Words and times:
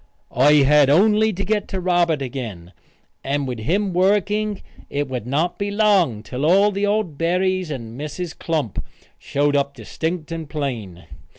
I 0.35 0.53
had 0.63 0.89
only 0.89 1.31
to 1.31 1.45
get 1.45 1.71
Robert 1.71 2.23
again, 2.23 2.71
and 3.23 3.47
with 3.47 3.59
him 3.59 3.93
working 3.93 4.63
it 4.89 5.07
would 5.07 5.27
not 5.27 5.59
be 5.59 5.69
long 5.69 6.23
till 6.23 6.43
all 6.43 6.71
the 6.71 6.87
old 6.87 7.19
Berrys 7.19 7.69
and 7.69 8.01
Mrs. 8.01 8.35
Klump 8.35 8.81
showed 9.19 9.55
up 9.55 9.75
distinct 9.75 10.31
and 10.31 10.49
plain. 10.49 11.05